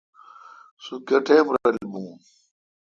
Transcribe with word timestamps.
سو 0.83 0.93
گیہ 1.07 1.17
ٹئم 1.25 1.45
رل 1.55 1.77
یوں۔ 1.91 2.11